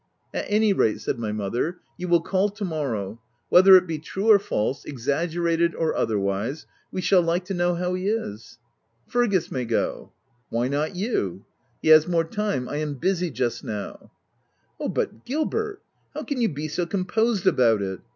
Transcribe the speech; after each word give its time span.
"At 0.33 0.45
any 0.47 0.73
rate," 0.73 0.99
said 0.99 1.19
my 1.19 1.31
mother," 1.31 1.77
you 1.99 2.07
will 2.07 2.21
call 2.23 2.49
to 2.49 2.65
morrow. 2.65 3.21
Whether 3.49 3.75
it 3.75 3.85
be 3.85 3.99
true 3.99 4.31
or 4.31 4.39
false, 4.39 4.83
exaggerated 4.83 5.75
or 5.75 5.95
otherwise 5.95 6.65
we 6.91 7.01
shall 7.01 7.21
like 7.21 7.45
to 7.45 7.53
know 7.53 7.75
how 7.75 7.93
he 7.93 8.07
is."" 8.07 8.57
Fergus 9.13 9.51
may 9.51 9.63
go." 9.63 9.79
OF 9.79 9.91
WILDFELL 9.91 10.01
HALL. 10.01 10.69
249" 10.69 10.71
Why 10.71 10.79
not 10.79 10.95
you 10.95 11.23
?'* 10.95 11.23
u 11.35 11.45
He 11.83 11.89
has 11.89 12.07
more 12.07 12.23
time: 12.23 12.67
I 12.67 12.77
am 12.77 12.95
busy 12.95 13.29
just 13.29 13.63
now/'" 13.63 14.09
Oh! 14.79 14.89
but 14.89 15.23
Gilbert, 15.23 15.83
how 16.15 16.23
can 16.23 16.41
you 16.41 16.49
be 16.49 16.67
so 16.67 16.87
com 16.87 17.05
posed 17.05 17.45
about 17.45 17.83
it 17.83 17.99